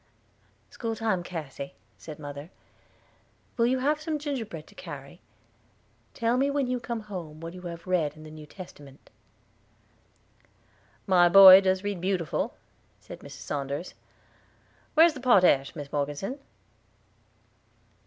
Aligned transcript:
"School 0.71 0.95
time, 0.95 1.21
Cassy," 1.21 1.75
said 1.95 2.17
mother. 2.17 2.49
"Will 3.55 3.67
you 3.67 3.77
have 3.77 4.01
some 4.01 4.17
gingerbread 4.17 4.65
to 4.65 4.73
carry? 4.73 5.21
Tell 6.15 6.37
me 6.37 6.49
when 6.49 6.65
you 6.65 6.79
come 6.79 7.01
home 7.01 7.39
what 7.39 7.53
you 7.53 7.61
have 7.61 7.85
read 7.85 8.15
in 8.17 8.23
the 8.23 8.31
New 8.31 8.47
Testament." 8.47 9.11
"My 11.05 11.29
boy 11.29 11.61
does 11.61 11.83
read 11.83 12.01
beautiful," 12.01 12.55
said 12.99 13.19
Mrs. 13.19 13.41
Saunders. 13.45 13.93
"Where's 14.95 15.13
the 15.13 15.19
potash, 15.19 15.75
Mis 15.75 15.91
Morgeson?" 15.91 16.39